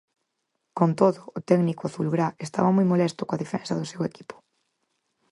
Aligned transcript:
Con 0.77 0.89
todo, 0.99 1.21
o 1.37 1.39
técnico 1.49 1.83
azulgrá 1.85 2.27
estaba 2.45 2.75
moi 2.77 2.85
molesto 2.91 3.21
coa 3.27 3.41
defensa 3.43 3.73
do 3.75 3.89
seu 3.91 4.01
equipo. 4.09 4.35